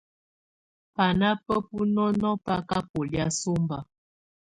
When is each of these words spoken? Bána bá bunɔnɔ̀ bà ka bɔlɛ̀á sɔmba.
Bána 0.95 1.27
bá 1.43 1.55
bunɔnɔ̀ 1.67 2.35
bà 2.45 2.55
ka 2.69 2.77
bɔlɛ̀á 2.91 3.27
sɔmba. 3.39 3.77